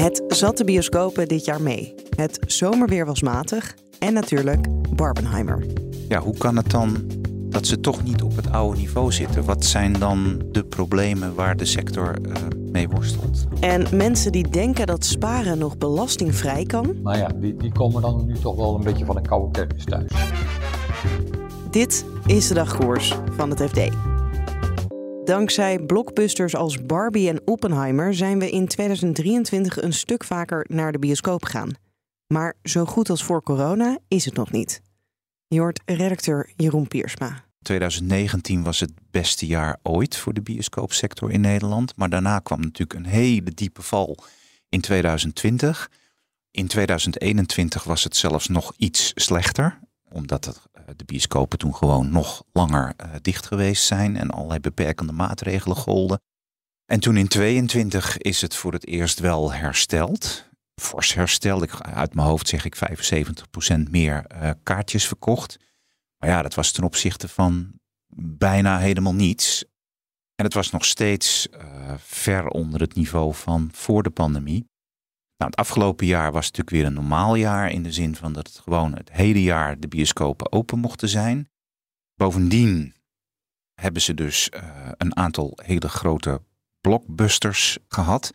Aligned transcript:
Het 0.00 0.22
zat 0.28 0.56
de 0.56 0.64
bioscopen 0.64 1.28
dit 1.28 1.44
jaar 1.44 1.62
mee. 1.62 1.94
Het 2.16 2.38
zomerweer 2.46 3.06
was 3.06 3.22
matig 3.22 3.74
en 3.98 4.12
natuurlijk 4.12 4.66
Barbenheimer. 4.96 5.66
Ja, 6.08 6.20
hoe 6.20 6.36
kan 6.36 6.56
het 6.56 6.70
dan 6.70 6.96
dat 7.48 7.66
ze 7.66 7.80
toch 7.80 8.02
niet 8.02 8.22
op 8.22 8.36
het 8.36 8.52
oude 8.52 8.78
niveau 8.78 9.12
zitten? 9.12 9.44
Wat 9.44 9.64
zijn 9.64 9.92
dan 9.92 10.42
de 10.52 10.64
problemen 10.64 11.34
waar 11.34 11.56
de 11.56 11.64
sector 11.64 12.18
uh, 12.28 12.34
mee 12.72 12.88
worstelt? 12.88 13.46
En 13.60 13.96
mensen 13.96 14.32
die 14.32 14.48
denken 14.48 14.86
dat 14.86 15.04
sparen 15.04 15.58
nog 15.58 15.78
belastingvrij 15.78 16.64
kan. 16.64 16.96
Nou 17.02 17.16
ja, 17.16 17.28
die, 17.36 17.56
die 17.56 17.72
komen 17.72 18.02
dan 18.02 18.26
nu 18.26 18.34
toch 18.38 18.56
wel 18.56 18.74
een 18.74 18.84
beetje 18.84 19.04
van 19.04 19.16
een 19.16 19.26
koude 19.26 19.50
kermis 19.50 19.84
thuis. 19.84 20.12
Dit 21.70 22.04
is 22.26 22.48
de 22.48 22.54
dagkoers 22.54 23.14
van 23.36 23.50
het 23.50 23.62
FD. 23.62 24.09
Dankzij 25.30 25.78
blockbusters 25.78 26.54
als 26.54 26.86
Barbie 26.86 27.28
en 27.28 27.40
Oppenheimer 27.44 28.14
zijn 28.14 28.38
we 28.38 28.50
in 28.50 28.66
2023 28.66 29.82
een 29.82 29.92
stuk 29.92 30.24
vaker 30.24 30.66
naar 30.68 30.92
de 30.92 30.98
bioscoop 30.98 31.44
gegaan. 31.44 31.70
Maar 32.26 32.54
zo 32.62 32.84
goed 32.84 33.10
als 33.10 33.24
voor 33.24 33.42
corona 33.42 33.98
is 34.08 34.24
het 34.24 34.34
nog 34.34 34.50
niet. 34.50 34.80
Je 35.46 35.60
hoort 35.60 35.80
redacteur 35.84 36.52
Jeroen 36.56 36.88
Piersma. 36.88 37.44
2019 37.62 38.62
was 38.62 38.80
het 38.80 38.92
beste 39.10 39.46
jaar 39.46 39.78
ooit 39.82 40.16
voor 40.16 40.32
de 40.32 40.42
bioscoopsector 40.42 41.30
in 41.30 41.40
Nederland. 41.40 41.96
Maar 41.96 42.08
daarna 42.08 42.38
kwam 42.38 42.60
natuurlijk 42.60 42.94
een 42.94 43.10
hele 43.10 43.50
diepe 43.54 43.82
val 43.82 44.16
in 44.68 44.80
2020. 44.80 45.90
In 46.50 46.66
2021 46.66 47.84
was 47.84 48.04
het 48.04 48.16
zelfs 48.16 48.48
nog 48.48 48.72
iets 48.76 49.12
slechter, 49.14 49.78
omdat 50.12 50.68
eh, 50.72 50.82
de 50.96 51.04
bioscopen 51.04 51.58
toen 51.58 51.74
gewoon 51.74 52.10
nog 52.10 52.42
langer 52.52 52.94
uh, 52.96 53.10
dicht 53.22 53.46
geweest 53.46 53.84
zijn 53.84 54.16
en 54.16 54.30
allerlei 54.30 54.60
beperkende 54.60 55.12
maatregelen 55.12 55.76
golden. 55.76 56.20
En 56.86 57.00
toen 57.00 57.16
in 57.16 57.28
22 57.28 58.18
is 58.18 58.40
het 58.40 58.54
voor 58.56 58.72
het 58.72 58.86
eerst 58.86 59.18
wel 59.18 59.52
hersteld. 59.52 60.48
Fors 60.80 61.14
hersteld. 61.14 61.62
Ik, 61.62 61.80
uit 61.80 62.14
mijn 62.14 62.26
hoofd 62.26 62.48
zeg 62.48 62.64
ik 62.64 62.76
75% 62.76 63.90
meer 63.90 64.24
uh, 64.32 64.50
kaartjes 64.62 65.06
verkocht. 65.06 65.58
Maar 66.18 66.30
ja, 66.30 66.42
dat 66.42 66.54
was 66.54 66.72
ten 66.72 66.84
opzichte 66.84 67.28
van 67.28 67.72
bijna 68.16 68.78
helemaal 68.78 69.14
niets. 69.14 69.64
En 70.34 70.44
het 70.44 70.54
was 70.54 70.70
nog 70.70 70.84
steeds 70.84 71.48
ver 71.96 72.46
onder 72.46 72.80
het 72.80 72.94
niveau 72.94 73.34
van 73.34 73.68
voor 73.72 74.02
de 74.02 74.10
pandemie. 74.10 74.69
Nou, 75.40 75.52
het 75.52 75.60
afgelopen 75.60 76.06
jaar 76.06 76.32
was 76.32 76.44
natuurlijk 76.44 76.70
weer 76.70 76.84
een 76.84 76.92
normaal 76.92 77.34
jaar 77.34 77.70
in 77.70 77.82
de 77.82 77.92
zin 77.92 78.16
van 78.16 78.32
dat 78.32 78.46
het 78.46 78.58
gewoon 78.58 78.94
het 78.94 79.12
hele 79.12 79.42
jaar 79.42 79.80
de 79.80 79.88
bioscopen 79.88 80.52
open 80.52 80.78
mochten 80.78 81.08
zijn. 81.08 81.50
Bovendien 82.14 82.94
hebben 83.74 84.02
ze 84.02 84.14
dus 84.14 84.50
uh, 84.54 84.88
een 84.96 85.16
aantal 85.16 85.58
hele 85.62 85.88
grote 85.88 86.42
blockbusters 86.80 87.78
gehad. 87.88 88.34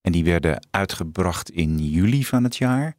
En 0.00 0.12
die 0.12 0.24
werden 0.24 0.66
uitgebracht 0.70 1.50
in 1.50 1.78
juli 1.78 2.24
van 2.24 2.44
het 2.44 2.56
jaar. 2.56 2.96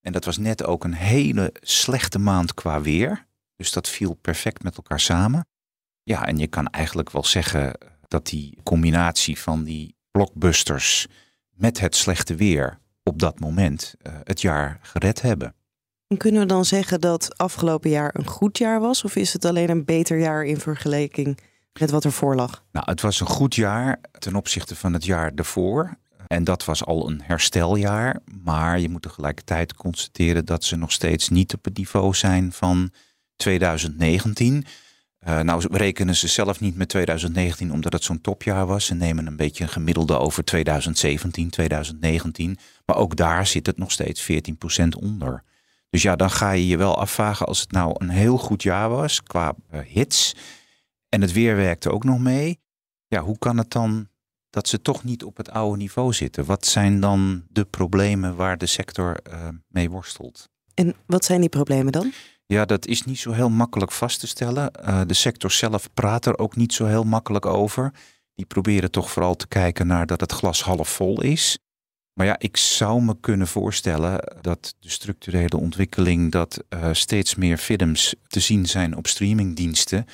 En 0.00 0.12
dat 0.12 0.24
was 0.24 0.36
net 0.38 0.64
ook 0.64 0.84
een 0.84 0.94
hele 0.94 1.54
slechte 1.60 2.18
maand 2.18 2.54
qua 2.54 2.80
weer. 2.80 3.26
Dus 3.56 3.72
dat 3.72 3.88
viel 3.88 4.14
perfect 4.14 4.62
met 4.62 4.76
elkaar 4.76 5.00
samen. 5.00 5.46
Ja, 6.02 6.26
en 6.26 6.38
je 6.38 6.46
kan 6.46 6.66
eigenlijk 6.66 7.10
wel 7.10 7.24
zeggen 7.24 7.78
dat 8.08 8.26
die 8.26 8.58
combinatie 8.62 9.38
van 9.38 9.64
die 9.64 9.96
blockbusters 10.10 11.06
met 11.58 11.80
het 11.80 11.96
slechte 11.96 12.34
weer 12.34 12.78
op 13.02 13.18
dat 13.18 13.40
moment 13.40 13.94
uh, 14.02 14.12
het 14.24 14.40
jaar 14.40 14.78
gered 14.82 15.22
hebben. 15.22 15.54
Kunnen 16.16 16.40
we 16.40 16.46
dan 16.46 16.64
zeggen 16.64 17.00
dat 17.00 17.38
afgelopen 17.38 17.90
jaar 17.90 18.14
een 18.14 18.26
goed 18.26 18.58
jaar 18.58 18.80
was? 18.80 19.04
Of 19.04 19.16
is 19.16 19.32
het 19.32 19.44
alleen 19.44 19.70
een 19.70 19.84
beter 19.84 20.18
jaar 20.18 20.44
in 20.44 20.60
vergelijking 20.60 21.38
met 21.80 21.90
wat 21.90 22.04
ervoor 22.04 22.34
lag? 22.34 22.64
Nou, 22.72 22.90
het 22.90 23.00
was 23.00 23.20
een 23.20 23.26
goed 23.26 23.54
jaar 23.54 24.00
ten 24.18 24.34
opzichte 24.34 24.76
van 24.76 24.92
het 24.92 25.04
jaar 25.04 25.34
daarvoor. 25.34 25.96
En 26.26 26.44
dat 26.44 26.64
was 26.64 26.84
al 26.84 27.08
een 27.08 27.20
hersteljaar. 27.22 28.20
Maar 28.42 28.80
je 28.80 28.88
moet 28.88 29.02
tegelijkertijd 29.02 29.74
constateren 29.74 30.44
dat 30.44 30.64
ze 30.64 30.76
nog 30.76 30.92
steeds 30.92 31.28
niet 31.28 31.54
op 31.54 31.64
het 31.64 31.76
niveau 31.76 32.14
zijn 32.14 32.52
van 32.52 32.90
2019. 33.36 34.64
Uh, 35.28 35.40
nou 35.40 35.66
rekenen 35.70 36.16
ze 36.16 36.28
zelf 36.28 36.60
niet 36.60 36.76
met 36.76 36.88
2019 36.88 37.72
omdat 37.72 37.92
het 37.92 38.04
zo'n 38.04 38.20
topjaar 38.20 38.66
was. 38.66 38.86
Ze 38.86 38.94
nemen 38.94 39.26
een 39.26 39.36
beetje 39.36 39.64
een 39.64 39.70
gemiddelde 39.70 40.18
over 40.18 40.44
2017, 40.44 41.50
2019. 41.50 42.58
Maar 42.86 42.96
ook 42.96 43.16
daar 43.16 43.46
zit 43.46 43.66
het 43.66 43.78
nog 43.78 43.90
steeds 43.90 44.30
14% 44.32 44.88
onder. 44.98 45.42
Dus 45.90 46.02
ja, 46.02 46.16
dan 46.16 46.30
ga 46.30 46.50
je 46.50 46.66
je 46.66 46.76
wel 46.76 46.98
afvragen 46.98 47.46
als 47.46 47.60
het 47.60 47.72
nou 47.72 47.94
een 47.98 48.08
heel 48.08 48.38
goed 48.38 48.62
jaar 48.62 48.88
was 48.88 49.22
qua 49.22 49.54
uh, 49.74 49.80
hits. 49.80 50.34
En 51.08 51.20
het 51.20 51.32
weer 51.32 51.56
werkte 51.56 51.90
ook 51.90 52.04
nog 52.04 52.18
mee. 52.18 52.60
Ja, 53.06 53.20
hoe 53.20 53.38
kan 53.38 53.58
het 53.58 53.70
dan 53.70 54.08
dat 54.50 54.68
ze 54.68 54.82
toch 54.82 55.04
niet 55.04 55.24
op 55.24 55.36
het 55.36 55.50
oude 55.50 55.76
niveau 55.76 56.12
zitten? 56.12 56.44
Wat 56.44 56.66
zijn 56.66 57.00
dan 57.00 57.44
de 57.48 57.64
problemen 57.64 58.36
waar 58.36 58.58
de 58.58 58.66
sector 58.66 59.20
uh, 59.32 59.48
mee 59.68 59.90
worstelt? 59.90 60.48
En 60.74 60.94
wat 61.06 61.24
zijn 61.24 61.40
die 61.40 61.48
problemen 61.48 61.92
dan? 61.92 62.12
Ja, 62.52 62.64
dat 62.64 62.86
is 62.86 63.02
niet 63.02 63.18
zo 63.18 63.32
heel 63.32 63.50
makkelijk 63.50 63.92
vast 63.92 64.20
te 64.20 64.26
stellen. 64.26 64.70
Uh, 64.80 65.00
de 65.06 65.14
sector 65.14 65.50
zelf 65.50 65.88
praat 65.94 66.26
er 66.26 66.38
ook 66.38 66.56
niet 66.56 66.72
zo 66.72 66.86
heel 66.86 67.04
makkelijk 67.04 67.46
over. 67.46 67.92
Die 68.34 68.46
proberen 68.46 68.90
toch 68.90 69.10
vooral 69.10 69.34
te 69.36 69.48
kijken 69.48 69.86
naar 69.86 70.06
dat 70.06 70.20
het 70.20 70.32
glas 70.32 70.62
half 70.62 70.88
vol 70.88 71.22
is. 71.22 71.58
Maar 72.12 72.26
ja, 72.26 72.38
ik 72.38 72.56
zou 72.56 73.02
me 73.02 73.16
kunnen 73.20 73.46
voorstellen 73.46 74.38
dat 74.40 74.74
de 74.80 74.90
structurele 74.90 75.56
ontwikkeling 75.56 76.32
dat 76.32 76.64
uh, 76.68 76.88
steeds 76.92 77.34
meer 77.34 77.58
films 77.58 78.14
te 78.26 78.40
zien 78.40 78.66
zijn 78.66 78.96
op 78.96 79.06
streamingdiensten, 79.06 80.04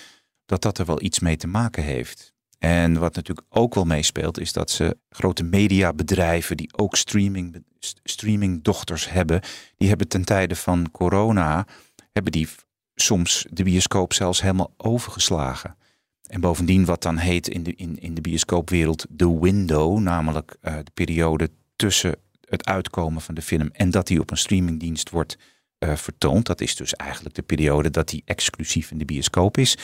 dat 0.46 0.62
dat 0.62 0.78
er 0.78 0.86
wel 0.86 1.02
iets 1.02 1.18
mee 1.18 1.36
te 1.36 1.46
maken 1.46 1.82
heeft. 1.82 2.32
En 2.58 2.98
wat 2.98 3.14
natuurlijk 3.14 3.46
ook 3.50 3.74
wel 3.74 3.84
meespeelt, 3.84 4.40
is 4.40 4.52
dat 4.52 4.70
ze 4.70 4.96
grote 5.08 5.42
mediabedrijven 5.42 6.56
die 6.56 6.76
ook 6.76 6.96
streaming, 6.96 7.64
streamingdochters 8.02 9.10
hebben, 9.10 9.40
die 9.76 9.88
hebben 9.88 10.08
ten 10.08 10.24
tijde 10.24 10.56
van 10.56 10.90
corona 10.90 11.66
hebben 12.14 12.32
die 12.32 12.48
soms 12.94 13.46
de 13.50 13.62
bioscoop 13.62 14.12
zelfs 14.12 14.40
helemaal 14.40 14.74
overgeslagen. 14.76 15.76
En 16.24 16.40
bovendien 16.40 16.84
wat 16.84 17.02
dan 17.02 17.16
heet 17.16 17.48
in 17.48 17.62
de, 17.62 17.74
in, 17.74 17.98
in 17.98 18.14
de 18.14 18.20
bioscoopwereld 18.20 19.06
de 19.08 19.38
window, 19.38 19.98
namelijk 19.98 20.56
uh, 20.62 20.76
de 20.76 20.90
periode 20.94 21.50
tussen 21.76 22.16
het 22.48 22.66
uitkomen 22.66 23.22
van 23.22 23.34
de 23.34 23.42
film 23.42 23.68
en 23.72 23.90
dat 23.90 24.06
die 24.06 24.20
op 24.20 24.30
een 24.30 24.36
streamingdienst 24.36 25.10
wordt 25.10 25.38
uh, 25.78 25.96
vertoond. 25.96 26.46
Dat 26.46 26.60
is 26.60 26.76
dus 26.76 26.94
eigenlijk 26.94 27.34
de 27.34 27.42
periode 27.42 27.90
dat 27.90 28.08
die 28.08 28.22
exclusief 28.24 28.90
in 28.90 28.98
de 28.98 29.04
bioscoop 29.04 29.58
is. 29.58 29.78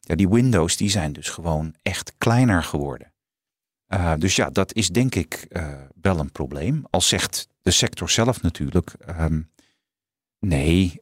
Ja, 0.00 0.14
die 0.14 0.28
windows 0.28 0.76
die 0.76 0.90
zijn 0.90 1.12
dus 1.12 1.28
gewoon 1.28 1.74
echt 1.82 2.12
kleiner 2.18 2.62
geworden. 2.62 3.12
Uh, 3.88 4.14
dus 4.18 4.36
ja, 4.36 4.50
dat 4.50 4.74
is 4.74 4.88
denk 4.88 5.14
ik 5.14 5.46
wel 6.00 6.18
een 6.18 6.32
probleem. 6.32 6.84
Al 6.90 7.00
zegt 7.00 7.48
de 7.62 7.70
sector 7.70 8.10
zelf 8.10 8.42
natuurlijk, 8.42 8.94
um, 9.20 9.50
nee, 10.38 11.00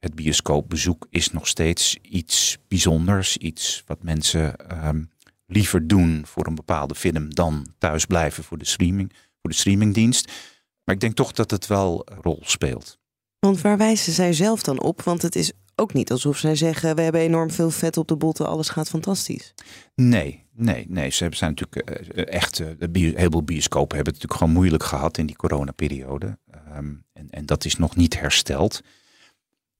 het 0.00 0.14
bioscoopbezoek 0.14 1.06
is 1.10 1.32
nog 1.32 1.46
steeds 1.46 1.96
iets 2.02 2.58
bijzonders. 2.68 3.36
Iets 3.36 3.82
wat 3.86 4.02
mensen 4.02 4.54
um, 4.86 5.10
liever 5.46 5.86
doen 5.86 6.22
voor 6.26 6.46
een 6.46 6.54
bepaalde 6.54 6.94
film 6.94 7.34
dan 7.34 7.66
thuis 7.78 8.04
blijven 8.04 8.44
voor 8.44 8.58
de, 8.58 8.64
streaming, 8.64 9.12
voor 9.40 9.50
de 9.50 9.56
streamingdienst. 9.56 10.32
Maar 10.84 10.94
ik 10.94 11.00
denk 11.00 11.14
toch 11.14 11.32
dat 11.32 11.50
het 11.50 11.66
wel 11.66 12.02
een 12.04 12.22
rol 12.22 12.38
speelt. 12.42 12.98
Want 13.38 13.60
waar 13.60 13.76
wijzen 13.76 14.12
zij 14.12 14.32
zelf 14.32 14.62
dan 14.62 14.80
op? 14.80 15.02
Want 15.02 15.22
het 15.22 15.36
is 15.36 15.52
ook 15.74 15.92
niet 15.92 16.10
alsof 16.10 16.38
zij 16.38 16.56
zeggen: 16.56 16.96
we 16.96 17.02
hebben 17.02 17.20
enorm 17.20 17.50
veel 17.50 17.70
vet 17.70 17.96
op 17.96 18.08
de 18.08 18.16
botten, 18.16 18.46
alles 18.46 18.68
gaat 18.68 18.88
fantastisch. 18.88 19.54
Nee, 19.94 20.46
nee, 20.52 20.86
nee. 20.88 21.10
Ze 21.10 21.28
zijn 21.30 21.54
natuurlijk 21.56 22.00
uh, 22.16 22.26
echt. 22.26 22.58
Een 22.58 22.94
heleboel 22.94 23.42
bioscopen 23.42 23.96
hebben 23.96 24.12
het 24.12 24.22
natuurlijk 24.22 24.40
gewoon 24.40 24.52
moeilijk 24.52 24.82
gehad 24.82 25.18
in 25.18 25.26
die 25.26 25.36
coronaperiode. 25.36 26.38
Um, 26.76 27.04
en, 27.12 27.30
en 27.30 27.46
dat 27.46 27.64
is 27.64 27.76
nog 27.76 27.96
niet 27.96 28.20
hersteld. 28.20 28.80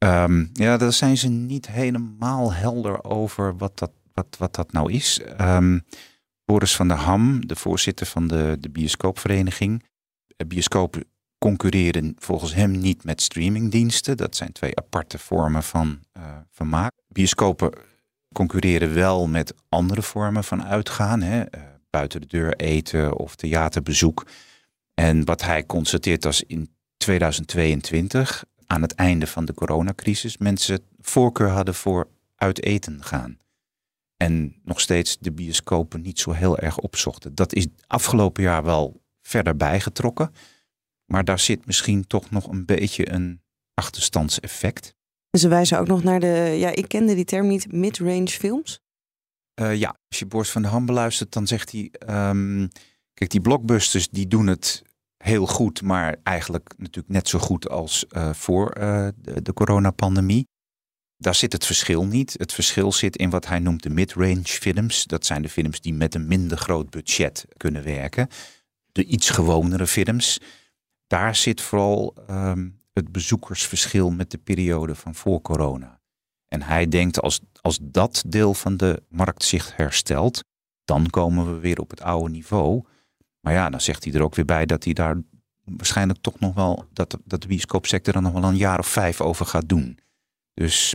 Um, 0.05 0.51
ja, 0.53 0.77
daar 0.77 0.93
zijn 0.93 1.17
ze 1.17 1.29
niet 1.29 1.67
helemaal 1.69 2.53
helder 2.53 3.05
over 3.05 3.57
wat 3.57 3.79
dat, 3.79 3.91
wat, 4.13 4.37
wat 4.39 4.55
dat 4.55 4.73
nou 4.73 4.93
is. 4.93 5.21
Um, 5.41 5.85
Boris 6.45 6.77
van 6.77 6.89
der 6.89 6.97
Ham, 6.97 7.47
de 7.47 7.57
voorzitter 7.57 8.07
van 8.07 8.29
de, 8.29 8.57
de 8.61 8.71
bioscoopvereniging. 8.71 9.85
Bioscopen 10.47 11.05
concurreren 11.39 12.15
volgens 12.19 12.55
hem 12.55 12.71
niet 12.71 13.05
met 13.05 13.23
streamingdiensten. 13.23 14.17
Dat 14.17 14.37
zijn 14.37 14.53
twee 14.53 14.77
aparte 14.77 15.19
vormen 15.19 15.63
van 15.63 16.01
uh, 16.17 16.23
vermaak. 16.51 16.93
Bioscopen 17.09 17.73
concurreren 18.35 18.95
wel 18.95 19.27
met 19.27 19.55
andere 19.69 20.03
vormen 20.03 20.45
van 20.45 20.65
uitgaan. 20.65 21.21
Hè? 21.23 21.39
Uh, 21.41 21.63
buiten 21.91 22.21
de 22.21 22.27
deur 22.27 22.57
eten 22.57 23.17
of 23.17 23.37
theaterbezoek. 23.37 24.27
En 24.95 25.25
wat 25.25 25.43
hij 25.43 25.67
constateert 25.67 26.27
als 26.27 26.43
in 26.43 26.75
2022, 26.97 28.45
aan 28.71 28.83
het 28.83 28.95
einde 28.95 29.27
van 29.27 29.45
de 29.45 29.55
coronacrisis, 29.55 30.39
mensen 30.39 30.81
voorkeur 31.01 31.49
hadden 31.49 31.75
voor 31.75 32.09
uit 32.35 32.63
eten 32.63 33.05
gaan. 33.05 33.39
En 34.17 34.61
nog 34.65 34.81
steeds 34.81 35.19
de 35.19 35.33
bioscopen 35.33 36.01
niet 36.01 36.19
zo 36.19 36.33
heel 36.33 36.59
erg 36.59 36.79
opzochten. 36.79 37.35
Dat 37.35 37.53
is 37.53 37.67
afgelopen 37.87 38.43
jaar 38.43 38.65
wel 38.65 39.03
verder 39.23 39.57
bijgetrokken. 39.57 40.33
Maar 41.05 41.25
daar 41.25 41.39
zit 41.39 41.67
misschien 41.67 42.07
toch 42.07 42.31
nog 42.31 42.49
een 42.49 42.65
beetje 42.65 43.13
een 43.13 43.43
achterstandseffect. 43.75 44.95
Ze 45.39 45.49
wijzen 45.49 45.79
ook 45.79 45.87
nog 45.87 46.03
naar 46.03 46.21
de, 46.21 46.55
ja, 46.59 46.69
ik 46.69 46.89
kende 46.89 47.15
die 47.15 47.25
term 47.25 47.47
niet, 47.47 47.73
mid-range 47.73 48.29
films. 48.29 48.81
Uh, 49.61 49.77
ja, 49.77 49.97
als 50.09 50.19
je 50.19 50.27
Boris 50.27 50.51
van 50.51 50.63
de 50.63 50.69
Ham 50.69 50.87
beluistert, 50.87 51.33
dan 51.33 51.47
zegt 51.47 51.73
hij... 51.73 51.93
Um, 52.29 52.69
kijk, 53.15 53.31
die 53.31 53.41
blockbusters 53.41 54.09
die 54.09 54.27
doen 54.27 54.47
het 54.47 54.83
heel 55.23 55.47
goed, 55.47 55.83
maar 55.83 56.17
eigenlijk 56.23 56.75
natuurlijk 56.77 57.15
net 57.15 57.29
zo 57.29 57.39
goed 57.39 57.69
als 57.69 58.05
uh, 58.11 58.33
voor 58.33 58.79
uh, 58.79 59.09
de, 59.17 59.43
de 59.43 59.53
coronapandemie. 59.53 60.49
Daar 61.17 61.35
zit 61.35 61.53
het 61.53 61.67
verschil 61.67 62.07
niet. 62.07 62.35
Het 62.39 62.53
verschil 62.53 62.93
zit 62.93 63.17
in 63.17 63.31
wat 63.31 63.47
hij 63.47 63.59
noemt 63.59 63.83
de 63.83 63.91
mid-range 63.91 64.45
films. 64.45 65.05
Dat 65.05 65.27
zijn 65.27 65.43
de 65.43 65.49
films 65.49 65.81
die 65.81 65.95
met 65.95 66.15
een 66.15 66.27
minder 66.27 66.59
groot 66.59 66.91
budget 66.91 67.45
kunnen 67.57 67.83
werken. 67.83 68.29
De 68.93 69.05
iets 69.05 69.31
gewonere 69.31 69.87
films. 69.87 70.41
Daar 71.07 71.37
zit 71.37 71.61
vooral 71.61 72.15
um, 72.31 72.81
het 72.93 73.13
bezoekersverschil 73.13 74.11
met 74.11 74.31
de 74.31 74.39
periode 74.39 74.95
van 74.95 75.15
voor 75.15 75.41
corona. 75.41 76.01
En 76.49 76.63
hij 76.63 76.89
denkt 76.89 77.21
als, 77.21 77.41
als 77.61 77.79
dat 77.83 78.23
deel 78.27 78.55
van 78.55 78.77
de 78.77 79.03
markt 79.09 79.45
zich 79.45 79.77
herstelt, 79.77 80.41
dan 80.85 81.11
komen 81.11 81.55
we 81.55 81.59
weer 81.59 81.79
op 81.79 81.91
het 81.91 82.03
oude 82.03 82.31
niveau. 82.31 82.85
Maar 83.51 83.59
ja, 83.59 83.71
dan 83.71 83.81
zegt 83.81 84.05
hij 84.05 84.13
er 84.13 84.23
ook 84.23 84.35
weer 84.35 84.45
bij 84.45 84.67
dat 84.67 84.85
hij 84.85 84.93
daar 84.93 85.17
waarschijnlijk 85.65 86.19
toch 86.21 86.39
nog 86.39 86.55
wel, 86.55 86.85
dat, 86.93 87.19
dat 87.25 87.43
de 87.43 87.49
bioscoopsector 87.49 88.15
er 88.15 88.23
nog 88.23 88.33
wel 88.33 88.45
een 88.45 88.57
jaar 88.57 88.79
of 88.79 88.87
vijf 88.87 89.21
over 89.21 89.47
gaat 89.47 89.69
doen. 89.69 89.99
Dus 90.55 90.95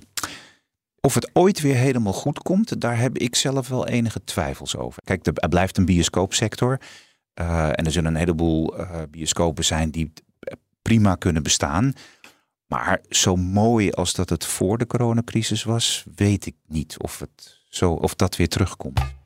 of 1.00 1.13
het 1.13 1.30
ooit 1.34 1.62
weer 1.62 1.75
helemaal 1.75 2.13
goed 2.13 2.40
komt, 2.40 2.81
daar 2.81 2.98
heb 2.98 3.18
ik 3.18 3.36
zelf 3.36 3.68
wel 3.68 3.88
enige 3.88 4.24
twijfels 4.24 4.75
over. 4.75 5.04
Kijk, 5.04 5.25
er 5.25 5.50
blijft 5.50 5.78
een 5.78 5.86
bioscoopsector. 5.86 6.80
Uh, 7.42 7.68
en 7.68 7.86
er 7.86 7.92
zullen 7.92 8.12
een 8.12 8.19
heleboel 8.19 8.80
uh, 8.80 9.02
bioscopen 9.10 9.66
zijn 9.66 9.92
die 9.92 10.13
prima 10.81 11.16
kunnen 11.16 11.44
bestaan. 11.44 11.94
Maar 12.66 13.02
zo 13.10 13.36
mooi 13.36 13.92
als 13.92 14.13
dat 14.13 14.30
het 14.30 14.46
voor 14.46 14.78
de 14.78 14.88
coronacrisis 14.88 15.63
was, 15.63 16.06
weet 16.16 16.46
ik 16.46 16.56
niet 16.68 16.96
of, 16.98 17.19
het 17.19 17.62
zo, 17.69 17.92
of 17.92 18.16
dat 18.16 18.36
weer 18.36 18.50
terugkomt. 18.50 19.25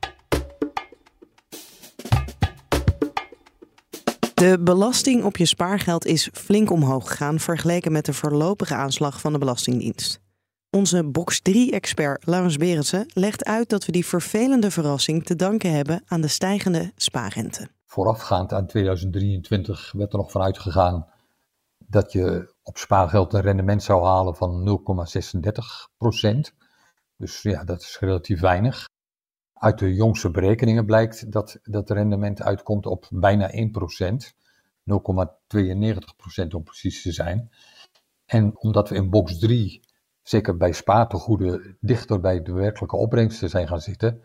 De 4.40 4.58
belasting 4.60 5.24
op 5.24 5.36
je 5.36 5.44
spaargeld 5.46 6.06
is 6.06 6.28
flink 6.32 6.70
omhoog 6.70 7.08
gegaan 7.08 7.38
vergeleken 7.38 7.92
met 7.92 8.04
de 8.04 8.12
voorlopige 8.12 8.74
aanslag 8.74 9.20
van 9.20 9.32
de 9.32 9.38
Belastingdienst. 9.38 10.20
Onze 10.70 11.04
box 11.04 11.40
3-expert 11.50 12.26
Laurens 12.26 12.56
Berendsen 12.56 13.06
legt 13.14 13.44
uit 13.44 13.68
dat 13.68 13.86
we 13.86 13.92
die 13.92 14.06
vervelende 14.06 14.70
verrassing 14.70 15.24
te 15.24 15.36
danken 15.36 15.72
hebben 15.72 16.02
aan 16.06 16.20
de 16.20 16.28
stijgende 16.28 16.92
spaarrente. 16.96 17.68
Voorafgaand 17.86 18.52
aan 18.52 18.66
2023 18.66 19.92
werd 19.96 20.12
er 20.12 20.18
nog 20.18 20.30
vanuit 20.30 20.58
gegaan 20.58 21.06
dat 21.78 22.12
je 22.12 22.54
op 22.62 22.78
spaargeld 22.78 23.32
een 23.32 23.40
rendement 23.40 23.82
zou 23.82 24.04
halen 24.04 24.36
van 24.36 24.80
0,36% 26.50 26.54
Dus 27.16 27.42
ja, 27.42 27.64
dat 27.64 27.80
is 27.80 27.96
relatief 28.00 28.40
weinig. 28.40 28.88
Uit 29.60 29.78
de 29.78 29.94
jongste 29.94 30.30
berekeningen 30.30 30.86
blijkt 30.86 31.32
dat 31.32 31.58
dat 31.62 31.90
rendement 31.90 32.42
uitkomt 32.42 32.86
op 32.86 33.06
bijna 33.10 33.50
1% 33.50 33.54
0,92% 34.90 36.48
om 36.54 36.62
precies 36.62 37.02
te 37.02 37.12
zijn. 37.12 37.50
En 38.24 38.58
omdat 38.60 38.88
we 38.88 38.94
in 38.94 39.10
box 39.10 39.38
3, 39.38 39.80
zeker 40.22 40.56
bij 40.56 40.72
spaartegoeden, 40.72 41.76
dichter 41.80 42.20
bij 42.20 42.42
de 42.42 42.52
werkelijke 42.52 42.96
opbrengsten 42.96 43.48
zijn 43.48 43.68
gaan 43.68 43.80
zitten, 43.80 44.22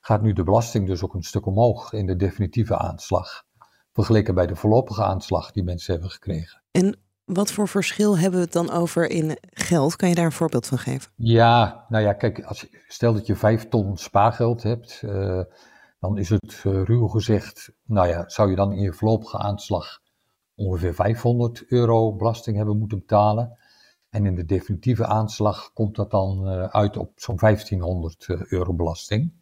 gaat 0.00 0.22
nu 0.22 0.32
de 0.32 0.44
belasting 0.44 0.86
dus 0.86 1.02
ook 1.02 1.14
een 1.14 1.22
stuk 1.22 1.46
omhoog 1.46 1.92
in 1.92 2.06
de 2.06 2.16
definitieve 2.16 2.78
aanslag. 2.78 3.44
Vergeleken 3.92 4.34
bij 4.34 4.46
de 4.46 4.56
voorlopige 4.56 5.04
aanslag 5.04 5.50
die 5.50 5.64
mensen 5.64 5.92
hebben 5.92 6.10
gekregen. 6.10 6.62
En 6.70 6.98
wat 7.24 7.52
voor 7.52 7.68
verschil 7.68 8.18
hebben 8.18 8.38
we 8.38 8.44
het 8.44 8.54
dan 8.54 8.70
over 8.70 9.10
in 9.10 9.38
geld? 9.40 9.96
Kan 9.96 10.08
je 10.08 10.14
daar 10.14 10.24
een 10.24 10.32
voorbeeld 10.32 10.66
van 10.66 10.78
geven? 10.78 11.12
Ja, 11.16 11.84
nou 11.88 12.04
ja, 12.04 12.12
kijk, 12.12 12.44
als, 12.44 12.66
stel 12.88 13.12
dat 13.12 13.26
je 13.26 13.36
vijf 13.36 13.68
ton 13.68 13.96
spaargeld 13.96 14.62
hebt, 14.62 15.02
uh, 15.04 15.42
dan 16.00 16.18
is 16.18 16.28
het 16.28 16.62
uh, 16.66 16.82
ruw 16.82 17.06
gezegd, 17.06 17.72
nou 17.84 18.08
ja, 18.08 18.28
zou 18.28 18.50
je 18.50 18.56
dan 18.56 18.72
in 18.72 18.82
je 18.82 18.92
voorlopige 18.92 19.38
aanslag 19.38 20.00
ongeveer 20.54 20.94
500 20.94 21.64
euro 21.66 22.16
belasting 22.16 22.56
hebben 22.56 22.78
moeten 22.78 22.98
betalen. 22.98 23.58
En 24.10 24.26
in 24.26 24.34
de 24.34 24.44
definitieve 24.44 25.06
aanslag 25.06 25.72
komt 25.72 25.96
dat 25.96 26.10
dan 26.10 26.48
uh, 26.48 26.64
uit 26.64 26.96
op 26.96 27.12
zo'n 27.14 27.36
1500 27.36 28.26
euro 28.28 28.74
belasting. 28.74 29.32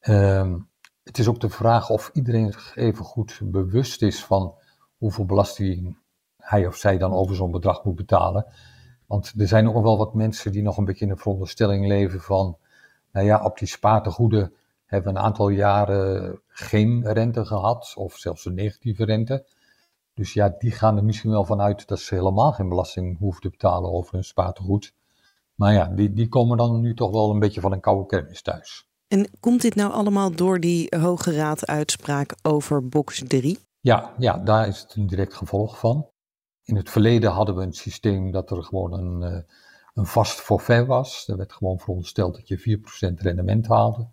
Ehm, 0.00 0.58
het 1.02 1.18
is 1.18 1.28
ook 1.28 1.40
de 1.40 1.48
vraag 1.48 1.90
of 1.90 2.10
iedereen 2.12 2.54
even 2.74 3.04
goed 3.04 3.40
bewust 3.44 4.02
is 4.02 4.24
van 4.24 4.54
hoeveel 4.96 5.24
belasting 5.24 5.96
hij 6.48 6.66
of 6.66 6.76
zij 6.76 6.98
dan 6.98 7.12
over 7.12 7.36
zo'n 7.36 7.50
bedrag 7.50 7.84
moet 7.84 7.94
betalen. 7.94 8.46
Want 9.06 9.32
er 9.36 9.48
zijn 9.48 9.68
ook 9.68 9.74
nog 9.74 9.82
wel 9.82 9.98
wat 9.98 10.14
mensen 10.14 10.52
die 10.52 10.62
nog 10.62 10.76
een 10.76 10.84
beetje 10.84 11.04
in 11.04 11.10
de 11.10 11.16
veronderstelling 11.16 11.86
leven 11.86 12.20
van, 12.20 12.56
nou 13.12 13.26
ja, 13.26 13.44
op 13.44 13.58
die 13.58 13.68
spaartegoeden 13.68 14.52
hebben 14.84 15.12
we 15.12 15.18
een 15.18 15.24
aantal 15.24 15.48
jaren 15.48 16.40
geen 16.46 17.12
rente 17.12 17.44
gehad, 17.44 17.92
of 17.96 18.16
zelfs 18.16 18.44
een 18.44 18.54
negatieve 18.54 19.04
rente. 19.04 19.46
Dus 20.14 20.32
ja, 20.32 20.54
die 20.58 20.70
gaan 20.70 20.96
er 20.96 21.04
misschien 21.04 21.30
wel 21.30 21.44
vanuit 21.44 21.88
dat 21.88 21.98
ze 21.98 22.14
helemaal 22.14 22.52
geen 22.52 22.68
belasting 22.68 23.18
hoeven 23.18 23.42
te 23.42 23.50
betalen 23.50 23.92
over 23.92 24.14
hun 24.14 24.24
spaartegoed. 24.24 24.94
Maar 25.54 25.72
ja, 25.72 25.86
die, 25.86 26.12
die 26.12 26.28
komen 26.28 26.56
dan 26.56 26.80
nu 26.80 26.94
toch 26.94 27.10
wel 27.10 27.30
een 27.30 27.38
beetje 27.38 27.60
van 27.60 27.72
een 27.72 27.80
koude 27.80 28.06
kermis 28.06 28.42
thuis. 28.42 28.88
En 29.08 29.30
komt 29.40 29.60
dit 29.60 29.74
nou 29.74 29.92
allemaal 29.92 30.30
door 30.30 30.60
die 30.60 30.96
Hoge 31.00 31.36
Raad 31.36 31.66
uitspraak 31.66 32.34
over 32.42 32.88
box 32.88 33.22
3? 33.26 33.58
Ja, 33.80 34.14
ja, 34.18 34.38
daar 34.38 34.68
is 34.68 34.80
het 34.80 34.94
een 34.94 35.06
direct 35.06 35.34
gevolg 35.34 35.78
van. 35.78 36.06
In 36.66 36.76
het 36.76 36.90
verleden 36.90 37.30
hadden 37.30 37.56
we 37.56 37.62
een 37.62 37.72
systeem 37.72 38.30
dat 38.30 38.50
er 38.50 38.62
gewoon 38.62 38.92
een, 38.92 39.32
uh, 39.32 39.40
een 39.94 40.06
vast 40.06 40.40
forfait 40.40 40.86
was. 40.86 41.28
Er 41.28 41.36
werd 41.36 41.52
gewoon 41.52 41.78
verondersteld 41.78 42.34
dat 42.34 42.48
je 42.48 42.58
4% 42.58 43.20
rendement 43.20 43.66
haalde. 43.66 44.08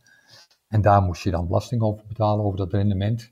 En 0.68 0.82
daar 0.82 1.02
moest 1.02 1.24
je 1.24 1.32
dan 1.32 1.48
belasting 1.48 1.82
over 1.82 2.06
betalen, 2.08 2.46
over 2.46 2.58
dat 2.58 2.72
rendement. 2.72 3.32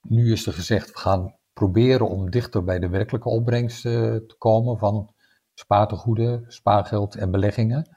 Nu 0.00 0.32
is 0.32 0.46
er 0.46 0.52
gezegd, 0.52 0.92
we 0.92 0.98
gaan 0.98 1.34
proberen 1.52 2.08
om 2.08 2.30
dichter 2.30 2.64
bij 2.64 2.78
de 2.78 2.88
werkelijke 2.88 3.28
opbrengst 3.28 3.84
uh, 3.84 3.92
te 4.16 4.34
komen 4.38 4.78
van 4.78 5.14
spaartegoeden, 5.54 6.44
spaargeld 6.48 7.14
en 7.14 7.30
beleggingen. 7.30 7.96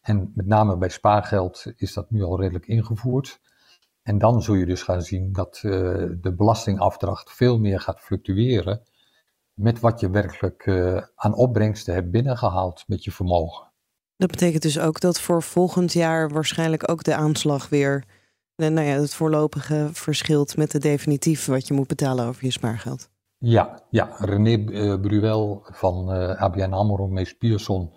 En 0.00 0.32
met 0.34 0.46
name 0.46 0.76
bij 0.76 0.88
spaargeld 0.88 1.72
is 1.76 1.92
dat 1.92 2.10
nu 2.10 2.22
al 2.22 2.40
redelijk 2.40 2.66
ingevoerd. 2.66 3.40
En 4.02 4.18
dan 4.18 4.42
zul 4.42 4.54
je 4.54 4.66
dus 4.66 4.82
gaan 4.82 5.02
zien 5.02 5.32
dat 5.32 5.62
uh, 5.64 5.72
de 6.20 6.34
belastingafdracht 6.36 7.32
veel 7.32 7.58
meer 7.58 7.80
gaat 7.80 8.00
fluctueren 8.00 8.82
met 9.54 9.80
wat 9.80 10.00
je 10.00 10.10
werkelijk 10.10 10.66
uh, 10.66 11.02
aan 11.14 11.34
opbrengsten 11.34 11.94
hebt 11.94 12.10
binnengehaald 12.10 12.84
met 12.86 13.04
je 13.04 13.12
vermogen. 13.12 13.72
Dat 14.16 14.30
betekent 14.30 14.62
dus 14.62 14.78
ook 14.78 15.00
dat 15.00 15.20
voor 15.20 15.42
volgend 15.42 15.92
jaar 15.92 16.30
waarschijnlijk 16.30 16.90
ook 16.90 17.04
de 17.04 17.14
aanslag 17.14 17.68
weer, 17.68 18.04
eh, 18.54 18.68
nou 18.68 18.86
ja, 18.86 19.00
het 19.00 19.14
voorlopige 19.14 19.88
verschilt 19.92 20.56
met 20.56 20.70
de 20.70 20.78
definitief 20.78 21.46
wat 21.46 21.66
je 21.66 21.74
moet 21.74 21.86
betalen 21.86 22.26
over 22.26 22.44
je 22.44 22.50
spaargeld. 22.50 23.08
Ja, 23.38 23.82
ja. 23.90 24.16
René 24.18 24.56
uh, 24.56 25.00
Bruel 25.00 25.62
van 25.64 26.16
uh, 26.16 26.40
ABN 26.42 26.72
AMRO 26.72 27.08
Mees 27.08 27.32
Pierson, 27.32 27.92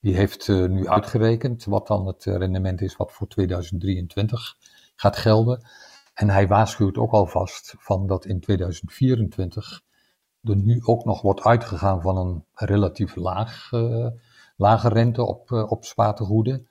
die 0.00 0.14
heeft 0.14 0.48
uh, 0.48 0.68
nu 0.68 0.88
uitgerekend 0.88 1.64
wat 1.64 1.86
dan 1.86 2.06
het 2.06 2.24
rendement 2.24 2.80
is 2.80 2.96
wat 2.96 3.12
voor 3.12 3.26
2023 3.26 4.56
gaat 4.96 5.16
gelden. 5.16 5.66
En 6.14 6.30
hij 6.30 6.46
waarschuwt 6.46 6.98
ook 6.98 7.12
alvast 7.12 7.74
van 7.78 8.06
dat 8.06 8.24
in 8.24 8.40
2024 8.40 9.82
er 10.42 10.56
nu 10.56 10.80
ook 10.84 11.04
nog 11.04 11.22
wordt 11.22 11.42
uitgegaan 11.42 12.02
van 12.02 12.16
een 12.16 12.44
relatief 12.54 13.16
laag, 13.16 13.70
uh, 13.72 14.06
lage 14.56 14.88
rente 14.88 15.24
op, 15.24 15.50
uh, 15.50 15.70
op 15.70 15.84
spaartegoeden. 15.84 16.68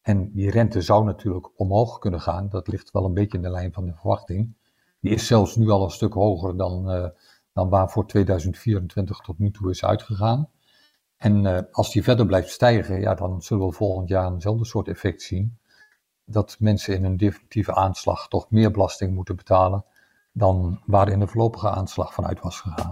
En 0.00 0.32
die 0.32 0.50
rente 0.50 0.80
zou 0.80 1.04
natuurlijk 1.04 1.50
omhoog 1.56 1.98
kunnen 1.98 2.20
gaan. 2.20 2.48
Dat 2.48 2.68
ligt 2.68 2.90
wel 2.90 3.04
een 3.04 3.14
beetje 3.14 3.36
in 3.36 3.42
de 3.42 3.50
lijn 3.50 3.72
van 3.72 3.84
de 3.84 3.94
verwachting. 3.94 4.54
Die 5.00 5.12
is 5.12 5.26
zelfs 5.26 5.56
nu 5.56 5.70
al 5.70 5.84
een 5.84 5.90
stuk 5.90 6.12
hoger 6.12 6.56
dan, 6.56 6.90
uh, 6.96 7.08
dan 7.52 7.68
waar 7.68 7.90
voor 7.90 8.06
2024 8.06 9.18
tot 9.18 9.38
nu 9.38 9.50
toe 9.50 9.70
is 9.70 9.84
uitgegaan. 9.84 10.48
En 11.16 11.70
als 11.70 11.92
die 11.92 12.02
verder 12.02 12.26
blijft 12.26 12.50
stijgen, 12.50 13.00
ja, 13.00 13.14
dan 13.14 13.42
zullen 13.42 13.66
we 13.66 13.72
volgend 13.72 14.08
jaar 14.08 14.32
eenzelfde 14.32 14.64
soort 14.64 14.88
effect 14.88 15.22
zien. 15.22 15.58
Dat 16.24 16.56
mensen 16.58 16.94
in 16.94 17.04
een 17.04 17.16
definitieve 17.16 17.74
aanslag 17.74 18.28
toch 18.28 18.50
meer 18.50 18.70
belasting 18.70 19.14
moeten 19.14 19.36
betalen 19.36 19.84
dan 20.32 20.80
waar 20.86 21.08
in 21.08 21.18
de 21.18 21.26
voorlopige 21.26 21.70
aanslag 21.70 22.14
vanuit 22.14 22.40
was 22.40 22.60
gegaan. 22.60 22.90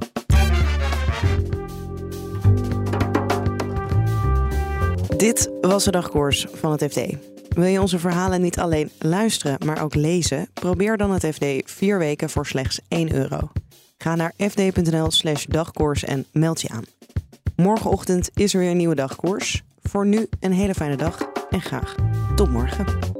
Dit 5.17 5.51
was 5.61 5.85
de 5.85 5.91
dagkoers 5.91 6.47
van 6.53 6.73
het 6.73 6.85
FD. 6.93 7.17
Wil 7.49 7.65
je 7.65 7.81
onze 7.81 7.99
verhalen 7.99 8.41
niet 8.41 8.59
alleen 8.59 8.91
luisteren, 8.99 9.67
maar 9.67 9.83
ook 9.83 9.95
lezen? 9.95 10.49
Probeer 10.53 10.97
dan 10.97 11.11
het 11.11 11.27
FD 11.27 11.45
vier 11.65 11.99
weken 11.99 12.31
voor 12.31 12.47
slechts 12.47 12.81
1 12.89 13.15
euro. 13.15 13.51
Ga 13.99 14.15
naar 14.15 14.33
fd.nl/slash 14.37 15.45
dagkoers 15.45 16.05
en 16.05 16.27
meld 16.33 16.61
je 16.61 16.69
aan. 16.69 16.85
Morgenochtend 17.57 18.31
is 18.35 18.55
er 18.55 18.61
weer 18.61 18.71
een 18.71 18.77
nieuwe 18.77 18.95
dagkoers. 18.95 19.63
Voor 19.83 20.07
nu 20.07 20.29
een 20.41 20.53
hele 20.53 20.75
fijne 20.75 20.97
dag 20.97 21.19
en 21.51 21.61
graag 21.61 21.95
tot 22.35 22.51
morgen. 22.51 23.20